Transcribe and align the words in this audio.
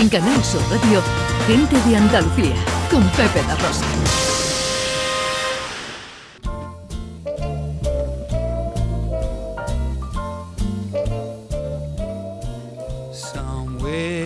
En 0.00 0.08
Canal 0.08 0.44
Sur 0.44 0.62
Radio, 0.70 1.02
Gente 1.48 1.76
de 1.88 1.96
Andalucía, 1.96 2.54
con 2.88 3.02
Pepe 3.10 3.42
La 3.48 3.56
Rosa. 3.56 3.84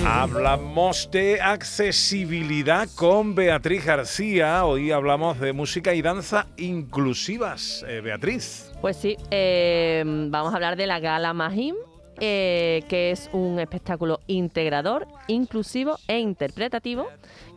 Hablamos 0.07 1.11
de 1.11 1.41
accesibilidad 1.41 2.87
con 2.95 3.35
Beatriz 3.35 3.87
García. 3.87 4.67
Hoy 4.67 4.93
hablamos 4.93 5.41
de 5.41 5.55
música 5.55 5.95
y 5.95 6.03
danza 6.03 6.49
inclusivas. 6.59 7.83
Eh, 7.89 8.03
Beatriz. 8.03 8.71
Pues 8.83 8.99
sí, 8.99 9.17
eh, 9.31 10.05
vamos 10.05 10.53
a 10.53 10.57
hablar 10.57 10.77
de 10.77 10.87
la 10.87 11.01
Gala 11.01 11.33
Mahim, 11.33 11.75
eh, 12.21 12.83
que 12.89 13.11
es 13.11 13.31
un 13.33 13.59
espectáculo 13.59 14.21
integrador, 14.27 15.09
inclusivo 15.29 15.97
e 16.07 16.19
interpretativo 16.19 17.07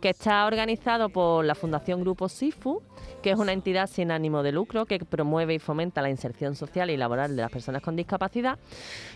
que 0.01 0.09
está 0.09 0.45
organizado 0.45 1.09
por 1.09 1.45
la 1.45 1.55
Fundación 1.55 2.01
Grupo 2.01 2.29
SIFU, 2.29 2.81
que 3.21 3.31
es 3.31 3.39
una 3.39 3.53
entidad 3.53 3.87
sin 3.87 4.11
ánimo 4.11 4.43
de 4.43 4.51
lucro 4.51 4.85
que 4.85 4.99
promueve 4.99 5.55
y 5.55 5.59
fomenta 5.59 6.01
la 6.01 6.09
inserción 6.09 6.55
social 6.55 6.89
y 6.89 6.97
laboral 6.97 7.35
de 7.35 7.41
las 7.41 7.51
personas 7.51 7.81
con 7.81 7.95
discapacidad. 7.95 8.57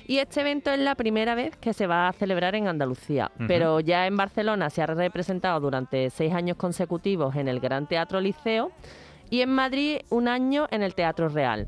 Y 0.07 0.17
este 0.17 0.41
evento 0.41 0.71
es 0.71 0.79
la 0.79 0.95
primera 0.95 1.35
vez 1.35 1.55
que 1.57 1.73
se 1.73 1.87
va 1.87 2.07
a 2.07 2.13
celebrar 2.13 2.55
en 2.55 2.67
Andalucía, 2.67 3.31
pero 3.47 3.79
ya 3.79 4.07
en 4.07 4.17
Barcelona 4.17 4.69
se 4.69 4.81
ha 4.81 4.87
representado 4.87 5.59
durante 5.59 6.09
seis 6.09 6.33
años 6.33 6.57
consecutivos 6.57 7.35
en 7.35 7.47
el 7.47 7.59
Gran 7.59 7.87
Teatro 7.87 8.19
Liceo 8.19 8.71
y 9.29 9.41
en 9.41 9.49
Madrid 9.49 9.99
un 10.09 10.27
año 10.27 10.67
en 10.71 10.81
el 10.81 10.95
Teatro 10.95 11.29
Real. 11.29 11.67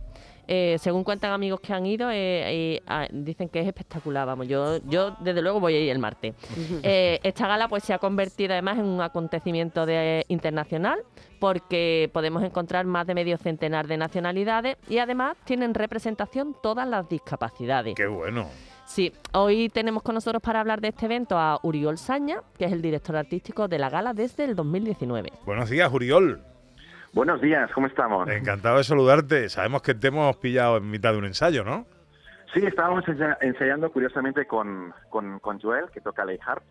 Eh, 0.53 0.77
según 0.79 1.05
cuentan 1.05 1.31
amigos 1.31 1.61
que 1.61 1.71
han 1.71 1.85
ido, 1.85 2.11
eh, 2.11 2.73
eh, 2.75 2.83
ah, 2.85 3.07
dicen 3.09 3.47
que 3.47 3.61
es 3.61 3.67
espectacular. 3.67 4.27
Vamos, 4.27 4.49
yo, 4.49 4.79
yo 4.85 5.15
desde 5.21 5.41
luego 5.41 5.61
voy 5.61 5.75
a 5.75 5.79
ir 5.79 5.89
el 5.89 5.97
martes. 5.97 6.35
esta 6.83 7.47
gala 7.47 7.69
pues 7.69 7.85
se 7.85 7.93
ha 7.93 7.99
convertido 7.99 8.51
además 8.51 8.77
en 8.77 8.83
un 8.83 8.99
acontecimiento 8.99 9.85
de, 9.85 10.25
internacional 10.27 10.99
porque 11.39 12.09
podemos 12.11 12.43
encontrar 12.43 12.85
más 12.85 13.07
de 13.07 13.15
medio 13.15 13.37
centenar 13.37 13.87
de 13.87 13.95
nacionalidades 13.95 14.75
y 14.89 14.97
además 14.97 15.37
tienen 15.45 15.73
representación 15.73 16.53
todas 16.61 16.85
las 16.85 17.07
discapacidades. 17.07 17.95
¡Qué 17.95 18.07
bueno! 18.07 18.49
Sí, 18.85 19.13
hoy 19.31 19.69
tenemos 19.69 20.03
con 20.03 20.15
nosotros 20.15 20.43
para 20.43 20.59
hablar 20.59 20.81
de 20.81 20.89
este 20.89 21.05
evento 21.05 21.37
a 21.37 21.61
Uriol 21.63 21.97
Saña, 21.97 22.43
que 22.57 22.65
es 22.65 22.73
el 22.73 22.81
director 22.81 23.15
artístico 23.15 23.69
de 23.69 23.79
la 23.79 23.89
gala 23.89 24.13
desde 24.13 24.43
el 24.43 24.57
2019. 24.57 25.31
Buenos 25.45 25.69
días, 25.69 25.89
Uriol. 25.93 26.50
Buenos 27.13 27.41
días, 27.41 27.69
¿cómo 27.73 27.87
estamos? 27.87 28.29
Encantado 28.29 28.77
de 28.77 28.85
saludarte. 28.85 29.49
Sabemos 29.49 29.81
que 29.81 29.93
te 29.93 30.07
hemos 30.07 30.37
pillado 30.37 30.77
en 30.77 30.89
mitad 30.89 31.11
de 31.11 31.17
un 31.17 31.25
ensayo, 31.25 31.65
¿no? 31.65 31.85
Sí, 32.53 32.65
estábamos 32.65 33.03
ensayando 33.41 33.91
curiosamente 33.91 34.45
con, 34.45 34.93
con, 35.09 35.59
Joel, 35.59 35.89
que 35.93 35.99
toca 35.99 36.23
el 36.23 36.39
harp. 36.45 36.63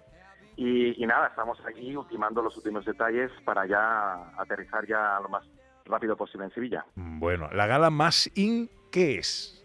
Y, 0.56 1.04
nada, 1.06 1.28
estamos 1.28 1.58
aquí 1.66 1.94
ultimando 1.94 2.42
los 2.42 2.56
últimos 2.56 2.84
detalles 2.86 3.30
para 3.44 3.66
ya 3.66 4.30
aterrizar 4.38 4.86
ya 4.86 5.18
lo 5.22 5.28
más 5.28 5.44
rápido 5.84 6.16
posible 6.16 6.46
en 6.46 6.52
Sevilla. 6.52 6.84
Bueno, 6.94 7.48
¿la 7.52 7.66
gala 7.66 7.90
más 7.90 8.30
in 8.34 8.70
qué 8.90 9.18
es? 9.18 9.56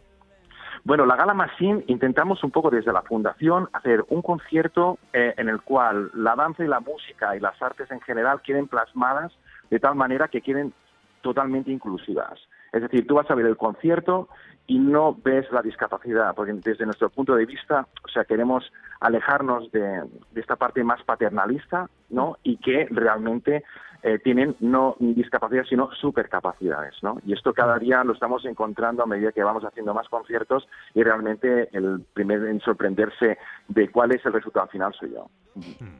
Bueno, 0.83 1.05
la 1.07 1.15
Gala 1.15 1.33
Machine 1.33 1.83
intentamos 1.87 2.43
un 2.43 2.51
poco 2.51 2.69
desde 2.69 2.93
la 2.93 3.01
fundación 3.01 3.67
hacer 3.73 4.05
un 4.09 4.21
concierto 4.21 4.99
eh, 5.13 5.33
en 5.35 5.49
el 5.49 5.61
cual 5.61 6.11
la 6.13 6.35
danza 6.35 6.63
y 6.63 6.67
la 6.67 6.79
música 6.79 7.35
y 7.35 7.39
las 7.39 7.59
artes 7.59 7.89
en 7.89 8.01
general 8.01 8.41
queden 8.43 8.67
plasmadas 8.67 9.33
de 9.69 9.79
tal 9.79 9.95
manera 9.95 10.27
que 10.27 10.41
queden 10.41 10.73
totalmente 11.21 11.71
inclusivas. 11.71 12.39
Es 12.71 12.81
decir, 12.81 13.07
tú 13.07 13.15
vas 13.15 13.29
a 13.31 13.35
ver 13.35 13.45
el 13.45 13.57
concierto 13.57 14.27
y 14.67 14.79
no 14.79 15.15
ves 15.23 15.51
la 15.51 15.61
discapacidad, 15.61 16.35
porque 16.35 16.53
desde 16.53 16.85
nuestro 16.85 17.09
punto 17.09 17.35
de 17.35 17.45
vista, 17.45 17.87
o 18.03 18.07
sea, 18.09 18.25
queremos 18.25 18.71
alejarnos 18.99 19.71
de, 19.71 20.03
esta 20.35 20.55
parte 20.55 20.83
más 20.83 21.03
paternalista, 21.03 21.89
¿no? 22.09 22.37
Y 22.43 22.57
que 22.57 22.87
realmente 22.91 23.63
eh, 24.03 24.19
tienen 24.19 24.55
no 24.59 24.95
discapacidad, 24.99 25.63
sino 25.67 25.89
supercapacidades, 25.93 26.95
¿no? 27.01 27.17
Y 27.25 27.33
esto 27.33 27.53
cada 27.53 27.77
día 27.79 28.03
lo 28.03 28.13
estamos 28.13 28.45
encontrando 28.45 29.03
a 29.03 29.05
medida 29.05 29.31
que 29.31 29.43
vamos 29.43 29.63
haciendo 29.63 29.93
más 29.93 30.07
conciertos 30.09 30.67
y 30.93 31.03
realmente 31.03 31.69
el 31.71 32.01
primer 32.13 32.43
en 32.45 32.59
sorprenderse 32.61 33.37
de 33.67 33.89
cuál 33.91 34.11
es 34.11 34.25
el 34.25 34.33
resultado 34.33 34.67
final 34.67 34.93
soy 34.93 35.11
yo. 35.11 35.27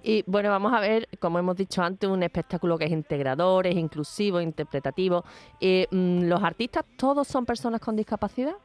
Y 0.04 0.24
bueno, 0.28 0.50
vamos 0.50 0.74
a 0.74 0.82
ver, 0.82 1.08
como 1.20 1.40
hemos 1.40 1.56
dicho 1.56 1.82
antes, 1.82 2.10
un 2.10 2.24
espectáculo 2.24 2.78
que 2.78 2.86
es 2.86 2.92
integrador, 2.92 3.68
es 3.68 3.76
inclusivo, 3.76 4.42
interpretativo. 4.42 5.24
Eh, 5.62 5.88
mm, 5.92 6.28
¿Los 6.28 6.44
artistas 6.44 6.84
todos 6.98 7.28
son 7.28 7.46
personas 7.46 7.80
con 7.80 7.96
discapacidad? 7.96 8.56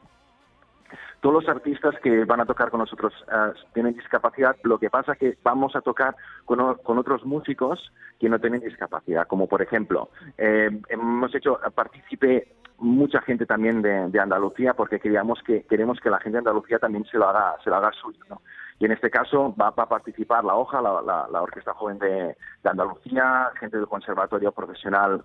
Todos 1.21 1.43
los 1.43 1.47
artistas 1.47 1.95
que 2.03 2.25
van 2.25 2.41
a 2.41 2.45
tocar 2.45 2.71
con 2.71 2.79
nosotros 2.79 3.13
eh, 3.31 3.53
tienen 3.73 3.93
discapacidad, 3.93 4.55
lo 4.63 4.79
que 4.79 4.89
pasa 4.89 5.13
es 5.13 5.19
que 5.19 5.37
vamos 5.43 5.75
a 5.75 5.81
tocar 5.81 6.15
con, 6.45 6.59
otros 6.59 7.23
músicos 7.25 7.93
que 8.19 8.27
no 8.27 8.39
tienen 8.39 8.61
discapacidad, 8.61 9.27
como 9.27 9.47
por 9.47 9.61
ejemplo, 9.61 10.09
eh, 10.37 10.81
hemos 10.89 11.33
hecho 11.35 11.59
partícipe 11.73 12.55
mucha 12.79 13.21
gente 13.21 13.45
también 13.45 13.83
de, 13.83 14.19
Andalucía 14.19 14.73
porque 14.73 14.99
queríamos 14.99 15.41
que 15.43 15.63
queremos 15.63 15.99
que 15.99 16.09
la 16.09 16.19
gente 16.19 16.37
de 16.37 16.39
Andalucía 16.39 16.79
también 16.79 17.05
se 17.05 17.17
lo 17.17 17.29
haga 17.29 17.55
se 17.63 17.69
lo 17.69 17.75
haga 17.75 17.91
suyo 17.91 18.41
y 18.79 18.85
en 18.85 18.91
este 18.91 19.11
caso 19.11 19.55
va, 19.55 19.67
a 19.67 19.87
participar 19.87 20.43
la 20.43 20.55
hoja 20.55 20.81
la, 20.81 21.41
orquesta 21.41 21.75
joven 21.75 21.99
de, 21.99 22.35
Andalucía 22.63 23.51
gente 23.59 23.77
del 23.77 23.87
conservatorio 23.87 24.51
profesional 24.51 25.23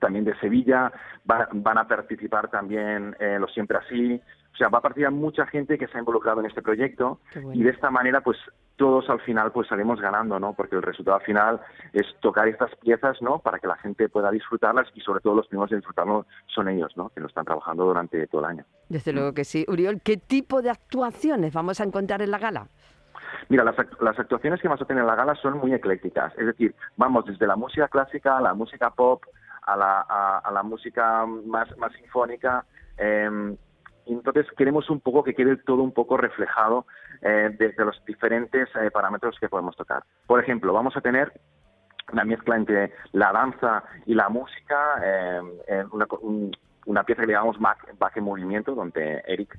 también 0.00 0.24
de 0.24 0.36
Sevilla. 0.40 0.92
Van 1.24 1.78
a 1.78 1.86
participar 1.86 2.48
también 2.48 3.16
eh, 3.20 3.38
los 3.38 3.52
siempre 3.54 3.78
así 3.78 4.20
o 4.54 4.56
sea, 4.56 4.68
va 4.68 4.78
a 4.78 4.82
participar 4.82 5.12
mucha 5.12 5.46
gente 5.46 5.76
que 5.76 5.88
se 5.88 5.96
ha 5.96 6.00
involucrado 6.00 6.38
en 6.38 6.46
este 6.46 6.62
proyecto 6.62 7.18
y 7.52 7.64
de 7.64 7.70
esta 7.70 7.90
manera, 7.90 8.20
pues 8.20 8.38
todos 8.76 9.10
al 9.10 9.20
final 9.20 9.50
pues 9.50 9.66
salimos 9.66 10.00
ganando, 10.00 10.38
¿no? 10.38 10.54
Porque 10.54 10.76
el 10.76 10.82
resultado 10.82 11.18
final 11.20 11.60
es 11.92 12.06
tocar 12.20 12.46
estas 12.46 12.74
piezas, 12.76 13.20
¿no? 13.20 13.40
Para 13.40 13.58
que 13.58 13.66
la 13.66 13.76
gente 13.76 14.08
pueda 14.08 14.30
disfrutarlas 14.30 14.86
y 14.94 15.00
sobre 15.00 15.20
todo 15.20 15.34
los 15.34 15.48
primeros 15.48 15.70
de 15.70 15.76
disfrutarlo 15.76 16.26
son 16.46 16.68
ellos, 16.68 16.96
¿no? 16.96 17.08
Que 17.08 17.20
lo 17.20 17.26
están 17.26 17.44
trabajando 17.44 17.84
durante 17.84 18.28
todo 18.28 18.42
el 18.42 18.50
año. 18.50 18.64
Desde 18.88 19.12
luego 19.12 19.34
que 19.34 19.44
sí. 19.44 19.64
Uriol, 19.66 20.00
¿qué 20.00 20.18
tipo 20.18 20.62
de 20.62 20.70
actuaciones 20.70 21.52
vamos 21.52 21.80
a 21.80 21.84
encontrar 21.84 22.22
en 22.22 22.30
la 22.30 22.38
gala? 22.38 22.68
Mira, 23.48 23.64
las, 23.64 24.18
actuaciones 24.18 24.60
que 24.60 24.68
vamos 24.68 24.82
a 24.82 24.84
tener 24.84 25.00
en 25.00 25.08
la 25.08 25.16
gala 25.16 25.34
son 25.34 25.58
muy 25.58 25.74
eclécticas, 25.74 26.32
es 26.38 26.46
decir, 26.46 26.74
vamos 26.96 27.24
desde 27.26 27.46
la 27.46 27.56
música 27.56 27.88
clásica 27.88 28.38
a 28.38 28.40
la 28.40 28.54
música 28.54 28.90
pop, 28.90 29.24
a 29.62 29.76
la, 29.76 30.00
a, 30.00 30.50
la 30.52 30.62
música 30.62 31.26
más, 31.26 31.76
más 31.76 31.92
sinfónica, 31.94 32.64
eh, 32.96 33.56
entonces 34.12 34.46
queremos 34.56 34.90
un 34.90 35.00
poco 35.00 35.24
que 35.24 35.34
quede 35.34 35.56
todo 35.56 35.82
un 35.82 35.92
poco 35.92 36.16
reflejado 36.16 36.86
eh, 37.22 37.54
desde 37.58 37.84
los 37.84 38.02
diferentes 38.04 38.68
eh, 38.76 38.90
parámetros 38.90 39.38
que 39.38 39.48
podemos 39.48 39.76
tocar. 39.76 40.04
Por 40.26 40.40
ejemplo, 40.40 40.72
vamos 40.72 40.96
a 40.96 41.00
tener 41.00 41.32
una 42.12 42.24
mezcla 42.24 42.56
entre 42.56 42.92
la 43.12 43.32
danza 43.32 43.82
y 44.04 44.14
la 44.14 44.28
música, 44.28 45.00
eh, 45.02 45.84
una, 46.86 47.02
pieza 47.04 47.22
que 47.22 47.32
llamamos 47.32 47.58
Back 47.58 48.16
en 48.16 48.24
Movimiento, 48.24 48.74
donde 48.74 49.22
Eric 49.26 49.58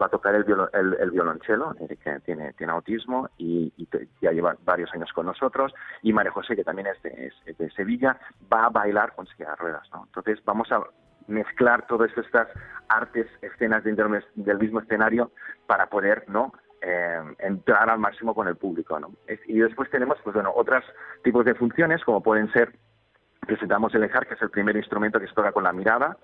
va 0.00 0.06
a 0.06 0.08
tocar 0.08 0.34
el, 0.34 0.44
el, 0.72 1.10
violonchelo. 1.12 1.76
Eric 1.78 2.24
tiene, 2.24 2.54
tiene 2.54 2.72
autismo 2.72 3.28
y, 3.38 3.72
ya 4.20 4.32
lleva 4.32 4.56
varios 4.64 4.92
años 4.92 5.12
con 5.12 5.26
nosotros. 5.26 5.72
Y 6.02 6.12
María 6.12 6.32
José, 6.32 6.56
que 6.56 6.64
también 6.64 6.88
es 6.88 7.00
de, 7.02 7.30
es 7.44 7.58
de 7.58 7.70
Sevilla, 7.70 8.18
va 8.52 8.66
a 8.66 8.70
bailar 8.70 9.14
con 9.14 9.28
silla 9.28 9.50
de 9.50 9.56
ruedas. 9.56 9.88
¿no? 9.92 10.06
Entonces 10.06 10.44
vamos 10.44 10.72
a 10.72 10.80
mezclar 11.28 11.86
todas 11.86 12.10
estas 12.16 12.48
artes, 12.88 13.26
escenas 13.42 13.84
dentro 13.84 14.08
del 14.34 14.58
mismo 14.58 14.80
escenario 14.80 15.32
para 15.66 15.86
poder, 15.86 16.24
¿no? 16.28 16.52
Eh, 16.80 17.20
entrar 17.38 17.90
al 17.90 17.98
máximo 17.98 18.34
con 18.34 18.48
el 18.48 18.56
público, 18.56 19.00
¿no? 19.00 19.12
Y 19.46 19.58
después 19.58 19.90
tenemos, 19.90 20.18
pues 20.22 20.34
bueno, 20.34 20.52
otros 20.54 20.84
tipos 21.24 21.44
de 21.44 21.54
funciones, 21.54 22.04
como 22.04 22.22
pueden 22.22 22.52
ser, 22.52 22.72
presentamos 23.40 23.94
el 23.94 24.04
EJAR, 24.04 24.26
que 24.26 24.34
es 24.34 24.42
el 24.42 24.50
primer 24.50 24.76
instrumento 24.76 25.18
que 25.18 25.26
se 25.26 25.34
toca 25.34 25.52
con 25.52 25.64
la 25.64 25.72
mirada, 25.72 26.16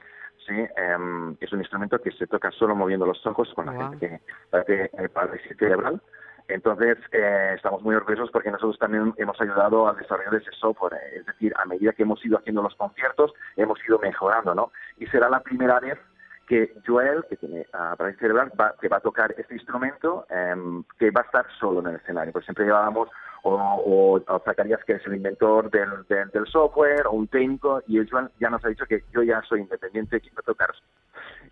¿sí? 0.47 0.55
Em, 0.77 1.37
es 1.41 1.53
un 1.53 1.61
instrumento 1.61 2.01
que 2.01 2.13
se 2.13 2.27
toca 2.27 2.51
solo 2.51 2.75
moviendo 2.75 3.07
los 3.07 3.25
ojos 3.27 3.53
con 3.55 3.67
la 3.67 3.73
gente 3.73 3.99
que 3.99 4.65
tiene 4.67 4.91
eh, 4.99 5.09
parálisis 5.09 5.57
cerebral. 5.57 6.01
Entonces, 6.49 6.99
eh, 7.13 7.53
estamos 7.57 7.83
muy 7.83 7.95
orgullosos 7.95 8.31
porque 8.31 8.51
nosotros 8.51 8.79
también 8.79 9.15
hemos 9.17 9.41
ayudado 9.41 9.89
al 9.89 9.97
desarrollo 9.97 10.33
de 10.33 10.39
ese 10.39 10.51
software. 10.53 10.95
Eh, 10.95 11.19
es 11.21 11.27
decir, 11.27 11.55
a 11.57 11.65
medida 11.65 11.93
que 11.93 12.03
hemos 12.03 12.25
ido 12.25 12.39
haciendo 12.39 12.63
los 12.63 12.75
conciertos, 12.75 13.33
hemos 13.57 13.79
ido 13.87 13.99
mejorando, 13.99 14.55
¿no? 14.55 14.73
Y 15.03 15.07
será 15.09 15.29
la 15.29 15.41
primera 15.41 15.81
vez 15.81 15.99
que 16.47 16.75
Joel, 16.87 17.25
que 17.29 17.37
tiene 17.37 17.67
uh, 17.75 17.97
parálisis 17.97 18.21
cerebral, 18.21 18.53
va, 18.59 18.73
que 18.81 18.87
va 18.87 18.99
a 18.99 19.01
tocar 19.01 19.35
este 19.37 19.55
instrumento, 19.55 20.27
em, 20.31 20.85
que 20.97 21.11
va 21.11 21.23
a 21.23 21.25
estar 21.25 21.45
solo 21.59 21.81
en 21.81 21.89
el 21.89 21.97
escenario. 21.97 22.33
Pues 22.33 22.45
siempre 22.45 22.67
llevábamos 22.67 23.09
o, 23.43 24.23
o, 24.25 24.41
Zacarías, 24.45 24.85
que 24.85 24.93
es 24.93 25.07
el 25.07 25.17
inventor 25.17 25.69
del, 25.73 26.07
del, 26.09 26.47
software, 26.47 27.09
o 27.09 27.13
un 27.13 27.27
técnico, 27.27 27.83
y 27.89 27.99
Joel 28.09 28.31
ya 28.39 28.49
nos 28.49 28.65
ha 28.65 28.69
dicho 28.69 28.87
que 28.87 29.03
yo 29.13 29.25
ya 29.25 29.43
soy 29.43 29.63
independiente, 29.63 30.21
que 30.21 30.31
va 30.31 30.39
a 30.39 30.43
tocar 30.43 30.71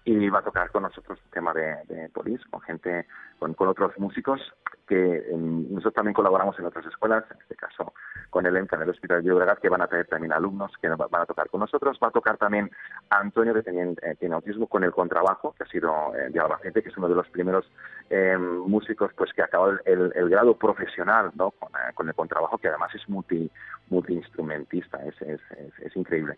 y 0.04 0.28
va 0.28 0.38
a 0.38 0.42
tocar 0.42 0.70
con 0.70 0.84
nosotros 0.84 1.18
el 1.24 1.30
tema 1.32 1.52
de, 1.52 1.76
de 1.88 2.08
polis, 2.10 2.40
con 2.50 2.60
gente, 2.60 3.06
con, 3.40 3.54
con 3.54 3.66
otros 3.66 3.98
músicos 3.98 4.40
que 4.86 5.24
nosotros 5.32 5.94
también 5.94 6.14
colaboramos 6.14 6.56
en 6.58 6.66
otras 6.66 6.86
escuelas, 6.86 7.24
en 7.32 7.38
este 7.42 7.56
caso 7.56 7.92
con 8.30 8.46
el 8.46 8.56
ENCA 8.56 8.78
del 8.78 8.90
Hospital 8.90 9.22
de 9.22 9.28
Llobregat, 9.28 9.58
que 9.58 9.68
van 9.68 9.82
a 9.82 9.86
tener 9.86 10.06
también 10.06 10.32
alumnos 10.32 10.72
que 10.80 10.88
van 10.88 11.22
a 11.22 11.26
tocar 11.26 11.50
con 11.50 11.60
nosotros. 11.60 11.98
Va 12.02 12.08
a 12.08 12.12
tocar 12.12 12.36
también 12.36 12.70
Antonio, 13.10 13.52
que 13.52 13.62
tiene, 13.62 13.94
eh, 14.02 14.14
tiene 14.18 14.34
autismo, 14.34 14.66
con 14.66 14.84
el 14.84 14.92
contrabajo, 14.92 15.54
que 15.56 15.64
ha 15.64 15.66
sido 15.66 16.14
eh, 16.14 16.30
de 16.30 16.40
Albacete, 16.40 16.82
que 16.82 16.88
es 16.88 16.96
uno 16.96 17.08
de 17.08 17.14
los 17.16 17.28
primeros 17.28 17.70
eh, 18.08 18.36
músicos 18.38 19.12
pues 19.14 19.32
que 19.32 19.42
ha 19.42 19.46
acabado 19.46 19.78
el, 19.84 20.12
el 20.14 20.28
grado 20.30 20.54
profesional 20.56 21.30
¿no? 21.34 21.50
con, 21.52 21.68
eh, 21.70 21.92
con, 21.94 22.08
el 22.08 22.14
contrabajo, 22.14 22.58
que 22.58 22.68
además 22.68 22.94
es 22.94 23.08
multi, 23.08 23.50
multiinstrumentista, 23.88 25.04
es, 25.04 25.20
es, 25.22 25.40
es, 25.50 25.78
es 25.78 25.96
increíble. 25.96 26.36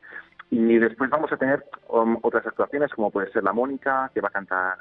Y 0.50 0.78
después 0.78 1.08
vamos 1.10 1.32
a 1.32 1.36
tener 1.36 1.64
um, 1.88 2.18
otras 2.22 2.46
actuaciones, 2.46 2.92
como 2.92 3.10
puede 3.10 3.32
ser 3.32 3.42
la 3.42 3.52
Mónica, 3.52 4.10
que 4.12 4.20
va 4.20 4.28
a 4.28 4.32
cantar 4.32 4.76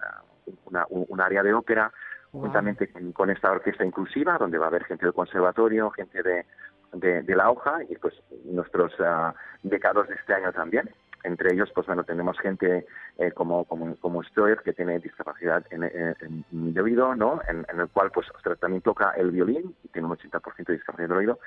uh, 0.45 0.51
una, 0.65 0.85
un, 0.89 1.05
un 1.07 1.21
área 1.21 1.43
de 1.43 1.53
ópera, 1.53 1.91
wow. 2.33 2.41
juntamente 2.41 2.91
con, 2.91 3.13
con, 3.13 3.29
esta 3.29 3.51
orquesta 3.51 3.85
inclusiva, 3.85 4.37
donde 4.37 4.57
va 4.57 4.65
a 4.65 4.69
haber 4.69 4.83
gente 4.83 5.05
del 5.05 5.13
conservatorio, 5.13 5.89
gente 5.91 6.21
de, 6.21 6.45
de, 6.93 7.21
de 7.21 7.35
la 7.35 7.49
hoja 7.49 7.79
y 7.89 7.95
pues 7.95 8.13
nuestros 8.45 8.91
uh, 8.99 9.33
becados 9.63 10.07
de 10.07 10.15
este 10.15 10.33
año 10.33 10.51
también. 10.51 10.89
Entre 11.23 11.53
ellos, 11.53 11.69
pues 11.75 11.85
bueno, 11.85 12.03
tenemos 12.03 12.39
gente 12.39 12.87
eh, 13.19 13.31
como, 13.31 13.65
como, 13.65 13.95
como 13.97 14.23
Stoyer, 14.23 14.59
que 14.63 14.73
tiene 14.73 14.99
discapacidad 14.99 15.63
en, 15.69 16.43
de 16.49 16.81
oído, 16.81 17.15
¿no? 17.15 17.39
En, 17.47 17.63
en, 17.71 17.79
el 17.79 17.89
cual, 17.89 18.09
pues, 18.11 18.27
ostras, 18.33 18.59
también 18.59 18.81
toca 18.81 19.11
el 19.11 19.29
violín 19.29 19.75
y 19.83 19.87
tiene 19.89 20.07
un 20.07 20.17
80% 20.17 20.65
de 20.65 20.73
discapacidad 20.73 21.09
del 21.09 21.17
oído. 21.17 21.39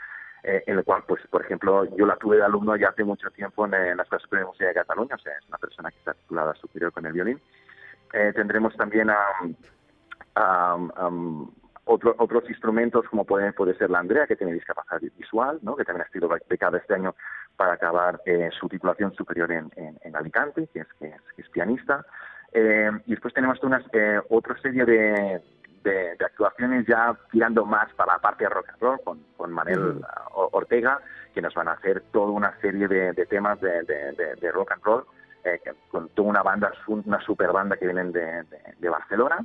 Eh, 0.44 0.62
en 0.66 0.78
el 0.78 0.84
cual, 0.84 1.02
pues, 1.08 1.26
por 1.28 1.42
ejemplo, 1.42 1.84
yo 1.96 2.06
la 2.06 2.16
tuve 2.16 2.36
de 2.36 2.44
alumno 2.44 2.76
ya 2.76 2.90
hace 2.90 3.02
mucho 3.02 3.30
tiempo 3.30 3.64
en, 3.66 3.74
en 3.74 3.96
la 3.96 4.02
Escuela 4.02 4.22
Superior 4.22 4.46
de 4.46 4.50
Música 4.50 4.66
de 4.68 4.74
Cataluña, 4.74 5.14
o 5.16 5.18
sea, 5.18 5.32
es 5.32 5.48
una 5.48 5.58
persona 5.58 5.90
que 5.90 5.98
está 5.98 6.12
titulada 6.12 6.54
superior 6.54 6.92
con 6.92 7.06
el 7.06 7.12
violín. 7.14 7.40
Eh, 8.12 8.30
tendremos 8.34 8.76
también 8.76 9.08
a, 9.10 9.16
a, 10.34 10.74
a 10.74 11.10
otro, 11.84 12.14
otros 12.18 12.48
instrumentos 12.48 13.06
como 13.08 13.24
puede, 13.24 13.52
puede 13.52 13.76
ser 13.76 13.90
la 13.90 13.98
Andrea, 13.98 14.26
que 14.26 14.36
tiene 14.36 14.52
discapacidad 14.52 15.00
visual, 15.16 15.58
¿no? 15.62 15.76
que 15.76 15.84
también 15.84 16.06
ha 16.06 16.12
sido 16.12 16.28
becada 16.48 16.78
este 16.78 16.94
año 16.94 17.14
para 17.56 17.74
acabar 17.74 18.20
eh, 18.26 18.50
su 18.58 18.68
titulación 18.68 19.14
superior 19.14 19.50
en, 19.52 19.70
en, 19.76 19.98
en 20.02 20.16
Alicante, 20.16 20.68
que 20.72 20.80
es, 20.80 20.88
que 20.98 21.06
es, 21.06 21.20
que 21.36 21.42
es 21.42 21.48
pianista. 21.50 22.04
Eh, 22.52 22.90
y 23.06 23.10
después 23.10 23.34
tenemos 23.34 23.62
una, 23.62 23.84
eh, 23.92 24.20
otra 24.30 24.56
serie 24.60 24.84
de, 24.84 25.42
de, 25.82 26.16
de, 26.16 26.24
actuaciones 26.24 26.86
ya 26.86 27.16
tirando 27.30 27.64
más 27.64 27.92
para 27.94 28.14
la 28.14 28.18
parte 28.20 28.44
de 28.44 28.50
rock 28.50 28.68
and 28.70 28.80
roll 28.80 29.00
con, 29.04 29.24
con 29.36 29.52
Manel. 29.52 30.00
Ortega, 30.34 31.00
que 31.34 31.42
nos 31.42 31.54
van 31.54 31.68
a 31.68 31.72
hacer 31.72 32.02
toda 32.12 32.30
una 32.30 32.58
serie 32.60 32.88
de, 32.88 33.12
de 33.12 33.26
temas 33.26 33.60
de, 33.60 33.82
de, 33.82 34.52
rock 34.52 34.72
and 34.72 34.82
roll, 34.84 35.04
eh, 35.44 35.60
con 35.90 36.08
toda 36.10 36.28
una 36.28 36.42
banda, 36.42 36.72
una 36.86 37.20
super 37.20 37.52
banda 37.52 37.76
que 37.76 37.86
vienen 37.86 38.12
de, 38.12 38.88
Barcelona. 38.88 39.44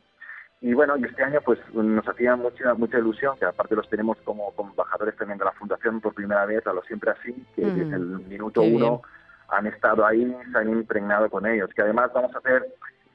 Y 0.61 0.73
bueno, 0.73 0.97
y 0.97 1.05
este 1.05 1.23
año 1.23 1.39
pues 1.41 1.57
nos 1.73 2.05
hacía 2.07 2.35
mucha 2.35 2.73
mucha 2.73 2.97
ilusión, 2.97 3.37
que 3.37 3.45
aparte 3.45 3.75
los 3.75 3.89
tenemos 3.89 4.17
como, 4.25 4.51
como 4.55 4.71
embajadores 4.71 5.15
también 5.15 5.39
de 5.39 5.45
la 5.45 5.53
Fundación 5.53 6.01
por 6.01 6.13
primera 6.13 6.45
vez, 6.45 6.65
a 6.67 6.73
lo 6.73 6.81
siempre 6.83 7.11
así, 7.11 7.33
que 7.55 7.65
mm. 7.65 7.75
desde 7.75 7.95
el 7.95 8.05
minuto 8.27 8.61
uno 8.61 8.77
bien. 8.77 9.01
han 9.49 9.67
estado 9.67 10.05
ahí, 10.05 10.35
se 10.51 10.57
han 10.57 10.69
impregnado 10.69 11.29
con 11.29 11.45
ellos, 11.45 11.69
que 11.73 11.81
además 11.81 12.11
vamos 12.13 12.35
a 12.35 12.39
hacer, 12.39 12.65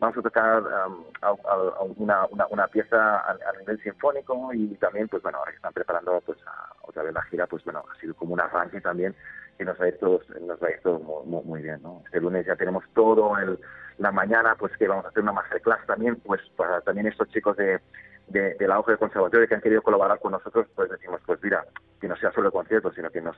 vamos 0.01 0.17
a 0.17 0.23
tocar 0.23 0.63
um, 0.63 1.05
a, 1.21 1.29
a 1.29 1.83
una, 1.97 2.25
una, 2.31 2.47
una, 2.49 2.67
pieza 2.69 3.19
a, 3.19 3.33
a, 3.33 3.59
nivel 3.61 3.79
sinfónico 3.83 4.51
y 4.55 4.69
también, 4.77 5.09
pues 5.09 5.23
bueno, 5.23 5.37
ahora 5.37 5.51
que 5.51 5.57
están 5.57 5.75
preparando 5.75 6.23
pues 6.25 6.39
a, 6.47 6.73
otra 6.81 7.03
vez 7.03 7.13
la 7.13 7.23
gira, 7.25 7.47
pues 7.47 7.63
bueno, 7.65 7.85
ha 7.93 8.01
sido 8.01 8.15
como 8.15 8.33
un 8.33 8.41
arranque 8.41 8.81
también 8.81 9.15
que 9.57 9.65
nos 9.65 9.81
va 9.81 9.85
a 9.85 9.89
ir 9.89 9.99
todo, 9.99 10.21
nos 10.41 10.63
va 10.63 10.69
a 10.69 10.81
todo 10.83 10.99
muy, 10.99 11.43
muy, 11.45 11.63
bien, 11.63 11.81
¿no? 11.83 12.03
Este 12.07 12.21
lunes 12.21 12.47
ya 12.47 12.57
tenemos 12.57 12.85
todo 12.95 13.39
el 13.39 13.59
la 13.99 14.11
mañana, 14.11 14.57
pues 14.59 14.77
que 14.77 14.89
vamos 14.89 15.05
a 15.05 15.09
hacer 15.09 15.23
una 15.23 15.33
masterclass 15.33 15.87
también, 15.87 16.17
pues 16.17 16.41
para 16.57 16.81
también 16.81 17.07
estos 17.07 17.29
chicos 17.29 17.57
de, 17.57 17.81
de, 18.29 18.57
la 18.67 18.79
hoja 18.79 18.93
del 18.93 18.99
conservatorio 18.99 19.47
que 19.47 19.55
han 19.55 19.61
querido 19.61 19.83
colaborar 19.83 20.19
con 20.19 20.33
nosotros, 20.33 20.67
pues 20.75 20.91
decimos, 20.91 21.21
pues 21.27 21.41
mira, 21.43 21.65
que 22.01 22.09
no 22.09 22.17
sea 22.17 22.33
solo 22.33 22.49
el 22.49 22.53
concierto, 22.53 22.93
sino 22.93 23.11
que 23.11 23.21
nos 23.21 23.37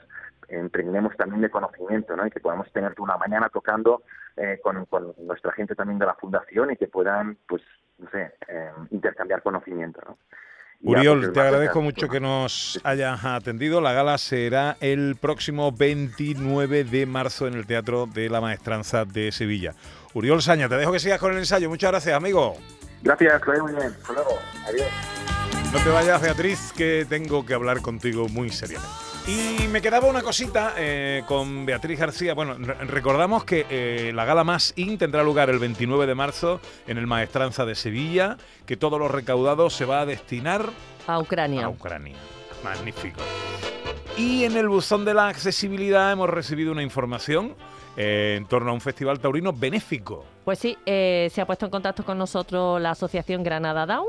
impregnemos 0.48 1.16
también 1.16 1.42
de 1.42 1.50
conocimiento, 1.50 2.16
¿no? 2.16 2.26
Y 2.26 2.30
que 2.30 2.40
podamos 2.40 2.70
tener 2.72 2.94
una 2.98 3.16
mañana 3.16 3.48
tocando 3.48 4.02
eh, 4.36 4.58
con, 4.62 4.84
con, 4.86 5.14
nuestra 5.18 5.52
gente 5.52 5.74
también 5.74 5.98
de 5.98 6.06
la 6.06 6.14
fundación 6.14 6.70
y 6.70 6.76
que 6.76 6.88
puedan, 6.88 7.36
pues, 7.48 7.62
no 7.98 8.08
sé, 8.10 8.34
eh, 8.48 8.70
intercambiar 8.90 9.42
conocimiento, 9.42 10.00
¿no? 10.06 10.18
Uriol, 10.86 11.32
te 11.32 11.40
agradezco 11.40 11.82
mucho 11.82 12.08
que 12.08 12.20
nos 12.20 12.80
hayas 12.84 13.24
atendido. 13.24 13.80
La 13.80 13.92
gala 13.92 14.18
será 14.18 14.76
el 14.80 15.16
próximo 15.20 15.72
29 15.72 16.84
de 16.84 17.06
marzo 17.06 17.48
en 17.48 17.54
el 17.54 17.66
Teatro 17.66 18.06
de 18.06 18.28
la 18.28 18.40
Maestranza 18.40 19.04
de 19.04 19.32
Sevilla. 19.32 19.74
Uriol 20.14 20.42
Saña, 20.42 20.68
te 20.68 20.76
dejo 20.76 20.92
que 20.92 21.00
sigas 21.00 21.18
con 21.18 21.32
el 21.32 21.38
ensayo. 21.38 21.68
Muchas 21.68 21.90
gracias, 21.90 22.14
amigo. 22.14 22.56
Gracias, 23.02 23.42
que 23.42 23.60
muy 23.60 23.72
bien. 23.72 23.96
Hasta 24.00 24.12
luego. 24.12 24.38
Adiós. 24.64 24.86
No 25.72 25.78
te 25.80 25.90
vayas, 25.90 26.22
Beatriz, 26.22 26.72
que 26.76 27.04
tengo 27.08 27.44
que 27.44 27.54
hablar 27.54 27.80
contigo 27.80 28.28
muy 28.28 28.50
seriamente. 28.50 29.15
Y 29.28 29.66
me 29.66 29.82
quedaba 29.82 30.06
una 30.06 30.22
cosita 30.22 30.74
eh, 30.78 31.24
con 31.26 31.66
Beatriz 31.66 31.98
García. 31.98 32.32
Bueno, 32.32 32.54
recordamos 32.54 33.42
que 33.42 33.66
eh, 33.68 34.12
la 34.14 34.24
gala 34.24 34.44
más 34.44 34.72
IN 34.76 34.98
tendrá 34.98 35.24
lugar 35.24 35.50
el 35.50 35.58
29 35.58 36.06
de 36.06 36.14
marzo 36.14 36.60
en 36.86 36.96
el 36.96 37.08
Maestranza 37.08 37.64
de 37.64 37.74
Sevilla, 37.74 38.36
que 38.66 38.76
todo 38.76 39.00
lo 39.00 39.08
recaudado 39.08 39.68
se 39.68 39.84
va 39.84 40.02
a 40.02 40.06
destinar 40.06 40.70
a 41.08 41.18
Ucrania. 41.18 41.64
A 41.64 41.68
Ucrania. 41.70 42.14
Magnífico. 42.62 43.20
Y 44.16 44.44
en 44.44 44.56
el 44.56 44.68
buzón 44.68 45.04
de 45.04 45.14
la 45.14 45.26
accesibilidad 45.26 46.12
hemos 46.12 46.30
recibido 46.30 46.70
una 46.70 46.84
información 46.84 47.56
eh, 47.96 48.36
en 48.38 48.46
torno 48.46 48.70
a 48.70 48.74
un 48.74 48.80
festival 48.80 49.18
taurino 49.18 49.52
benéfico. 49.52 50.24
Pues 50.44 50.60
sí, 50.60 50.78
se 50.86 51.40
ha 51.40 51.46
puesto 51.46 51.64
en 51.64 51.72
contacto 51.72 52.04
con 52.04 52.16
nosotros 52.16 52.80
la 52.80 52.92
Asociación 52.92 53.42
Granada 53.42 53.86
Down 53.86 54.06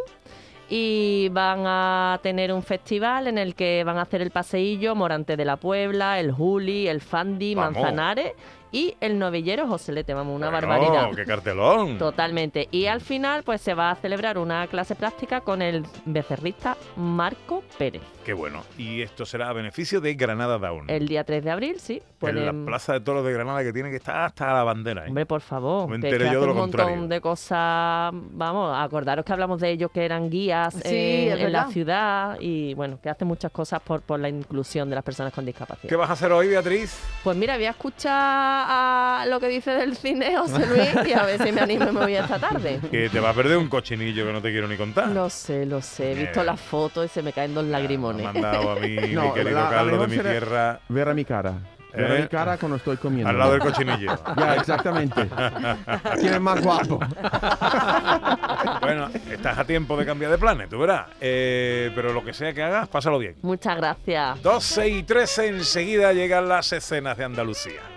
y 0.69 1.29
van 1.29 1.63
a 1.65 2.19
tener 2.21 2.51
un 2.51 2.61
festival 2.61 3.27
en 3.27 3.37
el 3.37 3.55
que 3.55 3.83
van 3.83 3.97
a 3.97 4.01
hacer 4.01 4.21
el 4.21 4.31
paseillo 4.31 4.95
Morante 4.95 5.37
de 5.37 5.45
la 5.45 5.57
Puebla, 5.57 6.19
el 6.19 6.31
Juli, 6.31 6.87
el 6.87 7.01
Fandi, 7.01 7.55
Vamos. 7.55 7.73
Manzanares 7.73 8.33
y 8.71 8.95
el 8.99 9.19
novillero 9.19 9.67
Joselete, 9.67 10.13
vamos, 10.13 10.35
una 10.35 10.49
bueno, 10.49 10.67
barbaridad. 10.67 11.11
¡Qué 11.15 11.25
cartelón! 11.25 11.97
Totalmente. 11.97 12.67
Y 12.71 12.85
al 12.87 13.01
final, 13.01 13.43
pues 13.43 13.61
se 13.61 13.73
va 13.73 13.91
a 13.91 13.95
celebrar 13.95 14.37
una 14.37 14.67
clase 14.67 14.95
práctica 14.95 15.41
con 15.41 15.61
el 15.61 15.85
becerrista 16.05 16.77
Marco 16.95 17.63
Pérez. 17.77 18.01
Qué 18.25 18.33
bueno. 18.33 18.63
Y 18.77 19.01
esto 19.01 19.25
será 19.25 19.49
a 19.49 19.53
beneficio 19.53 20.01
de 20.01 20.13
Granada 20.15 20.57
Down. 20.57 20.89
El 20.89 21.07
día 21.07 21.23
3 21.23 21.45
de 21.45 21.51
abril, 21.51 21.79
sí. 21.79 22.01
Pueden... 22.19 22.39
En 22.39 22.45
la 22.45 22.65
Plaza 22.65 22.93
de 22.93 22.99
Toros 22.99 23.23
de 23.25 23.31
Granada 23.31 23.63
que 23.63 23.71
tiene 23.71 23.89
que 23.89 23.95
estar 23.95 24.17
hasta 24.17 24.53
la 24.53 24.63
bandera. 24.63 25.05
¿eh? 25.05 25.07
Hombre, 25.07 25.25
por 25.25 25.39
favor. 25.39 25.87
Me 25.87 25.95
enteré 25.95 26.25
que 26.25 26.33
yo 26.33 26.41
de 26.41 26.47
lo 26.47 26.51
un 26.51 26.57
montón 26.57 27.07
de 27.07 27.21
cosas. 27.21 28.11
Vamos, 28.13 28.75
acordaros 28.77 29.23
que 29.23 29.31
hablamos 29.31 29.61
de 29.61 29.71
ellos 29.71 29.91
que 29.91 30.03
eran 30.03 30.29
guías 30.29 30.73
sí, 30.73 31.29
en, 31.29 31.37
en 31.37 31.51
la 31.53 31.67
ciudad 31.67 32.37
y 32.41 32.73
bueno, 32.73 32.99
que 33.01 33.09
hacen 33.09 33.29
muchas 33.29 33.51
cosas 33.51 33.81
por, 33.81 34.01
por 34.01 34.19
la 34.19 34.27
inclusión 34.27 34.89
de 34.89 34.95
las 34.95 35.05
personas 35.05 35.31
con 35.31 35.45
discapacidad. 35.45 35.87
¿Qué 35.87 35.95
vas 35.95 36.09
a 36.09 36.13
hacer 36.13 36.31
hoy, 36.33 36.49
Beatriz? 36.49 36.99
Pues 37.23 37.37
mira, 37.37 37.55
voy 37.55 37.65
a 37.65 37.69
escuchar 37.69 38.56
a 38.68 39.25
lo 39.27 39.39
que 39.39 39.48
dice 39.48 39.71
del 39.71 39.95
cine 39.95 40.38
José 40.38 40.65
Luis 40.65 41.07
y 41.07 41.13
a 41.13 41.24
ver 41.24 41.42
si 41.44 41.51
me 41.51 41.62
animo 41.62 41.86
y 41.89 41.92
me 41.94 42.00
voy 42.01 42.15
esta 42.15 42.39
tarde. 42.39 42.80
Que 42.92 43.09
te 43.09 43.19
va 43.19 43.30
a 43.30 43.33
perder 43.33 43.57
un 43.57 43.68
cochinillo 43.69 44.25
que 44.25 44.33
no 44.33 44.42
te 44.42 44.51
quiero 44.51 44.68
ni 44.68 44.77
contar. 44.77 45.09
Lo 45.09 45.30
sé, 45.30 45.65
lo 45.65 45.81
sé. 45.81 46.12
He 46.12 46.15
visto 46.15 46.42
Eh. 46.42 46.45
las 46.45 46.59
fotos 46.59 47.06
y 47.06 47.09
se 47.09 47.21
me 47.21 47.33
caen 47.33 47.54
dos 47.54 47.65
lagrimones. 47.65 48.22
Me 48.24 48.27
han 48.29 48.41
mandado 48.41 48.72
a 48.72 48.75
mí, 48.75 48.96
No, 49.13 49.24
mi 49.27 49.34
querido 49.34 49.55
la- 49.60 49.63
la 49.65 49.70
Carlos 49.70 50.00
de 50.10 50.17
mi 50.17 50.22
tierra, 50.24 50.79
Ver 50.89 51.10
a 51.10 51.13
mi 51.13 51.25
cara. 51.25 51.53
Ver 51.93 52.12
a 52.12 52.15
¿Eh? 52.17 52.22
mi 52.24 52.27
cara 52.27 52.58
cuando 52.58 52.75
estoy 52.77 52.98
comiendo. 52.98 53.29
al 53.29 53.38
lado 53.39 53.51
del 53.53 53.62
cochinillo. 53.62 54.12
Ya, 54.38 54.55
exactamente. 54.55 55.27
¿Quién 56.20 56.34
es 56.36 56.41
más 56.41 56.62
guapo? 56.62 57.00
bueno, 58.81 59.10
estás 59.31 59.58
a 59.58 59.63
tiempo 59.65 59.98
de 59.98 60.05
cambiar 60.05 60.31
de 60.31 60.38
planes, 60.38 60.70
tú 60.70 60.77
verás. 60.79 61.08
Eh, 61.20 61.91
pero 61.96 62.13
lo 62.13 62.24
que 62.24 62.34
sea 62.34 62.53
que 62.53 62.62
hagas, 62.62 62.88
pásalo 62.88 63.17
bien. 63.20 63.36
Muchas 63.41 63.77
gracias. 63.77 64.41
12 64.43 64.88
y 64.89 65.03
13 65.03 65.48
enseguida 65.48 66.13
llegan 66.13 66.48
las 66.48 66.72
escenas 66.74 67.17
de 67.17 67.24
Andalucía. 67.24 67.97